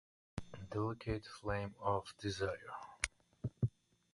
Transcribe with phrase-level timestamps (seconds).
[0.71, 2.57] 'Delicate Flame of Desire'.